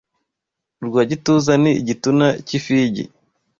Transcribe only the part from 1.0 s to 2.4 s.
gituza ni igituna